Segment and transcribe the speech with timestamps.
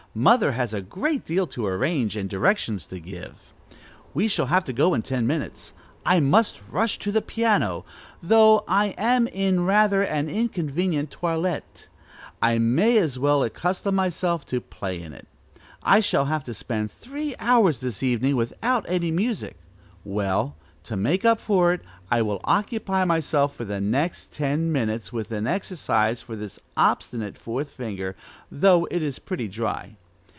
[0.13, 3.53] Mother has a great deal to arrange, and directions to give.
[4.13, 5.71] We shall have to go in ten minutes.
[6.05, 7.85] I must rush to the piano,
[8.21, 11.87] though I am in rather an inconvenient toilette:
[12.41, 15.29] I may as well accustom myself to play in it.
[15.81, 19.55] I shall have to spend three hours this evening without any music.
[20.03, 25.13] Well, to make up for it, I will occupy myself for the next ten minutes
[25.13, 28.17] with an exercise for this obstinate fourth finger,
[28.51, 29.95] though it is pretty dry.